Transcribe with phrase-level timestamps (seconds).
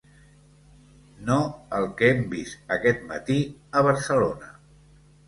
[1.27, 1.35] No
[1.79, 3.37] el que hem vist aquest mati
[3.75, 4.51] a Barcelona.